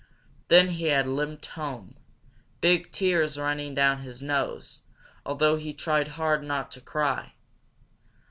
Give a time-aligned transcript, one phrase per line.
[0.47, 1.95] Then he had limped home,
[2.59, 4.81] big tears running down his nose,
[5.27, 7.35] although he tried hard not to cry.